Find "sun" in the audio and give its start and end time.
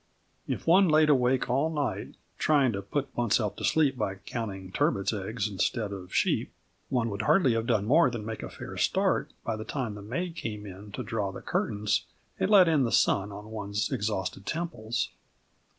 12.91-13.31